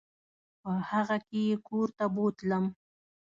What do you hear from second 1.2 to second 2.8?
کې یې کور ته بوتلم.